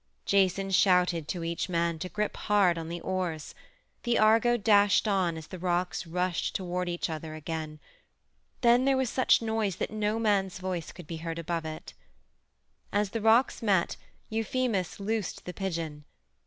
Jason 0.25 0.71
shouted 0.71 1.27
to 1.27 1.43
each 1.43 1.69
man 1.69 1.99
to 1.99 2.09
grip 2.09 2.35
hard 2.35 2.75
on 2.75 2.89
the 2.89 2.99
oars. 3.01 3.53
The 4.01 4.17
Argo 4.17 4.57
dashed 4.57 5.07
on 5.07 5.37
as 5.37 5.45
the 5.45 5.59
rocks 5.59 6.07
rushed 6.07 6.55
toward 6.55 6.89
each 6.89 7.07
other 7.07 7.35
again. 7.35 7.79
Then 8.61 8.85
there 8.85 8.97
was 8.97 9.11
such 9.11 9.43
noise 9.43 9.75
that 9.75 9.91
no 9.91 10.17
man's 10.17 10.57
voice 10.57 10.91
could 10.91 11.05
be 11.05 11.17
heard 11.17 11.37
above 11.37 11.65
it. 11.65 11.93
As 12.91 13.11
the 13.11 13.21
rocks 13.21 13.61
met, 13.61 13.95
Euphemus 14.31 14.99
loosed 14.99 15.45
the 15.45 15.53
pigeon. 15.53 16.05